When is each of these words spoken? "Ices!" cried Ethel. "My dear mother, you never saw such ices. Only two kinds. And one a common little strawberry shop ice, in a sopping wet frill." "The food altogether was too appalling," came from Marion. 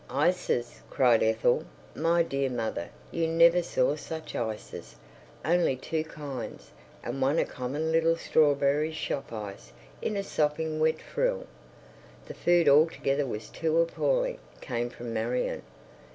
"Ices!" 0.09 0.79
cried 0.89 1.21
Ethel. 1.21 1.63
"My 1.93 2.23
dear 2.23 2.49
mother, 2.49 2.89
you 3.11 3.27
never 3.27 3.61
saw 3.61 3.95
such 3.95 4.33
ices. 4.33 4.95
Only 5.45 5.75
two 5.75 6.03
kinds. 6.03 6.71
And 7.03 7.21
one 7.21 7.37
a 7.37 7.45
common 7.45 7.91
little 7.91 8.15
strawberry 8.15 8.93
shop 8.93 9.31
ice, 9.31 9.73
in 10.01 10.17
a 10.17 10.23
sopping 10.23 10.79
wet 10.79 10.99
frill." 10.99 11.45
"The 12.25 12.33
food 12.33 12.67
altogether 12.67 13.27
was 13.27 13.49
too 13.49 13.79
appalling," 13.79 14.39
came 14.59 14.89
from 14.89 15.13
Marion. 15.13 15.61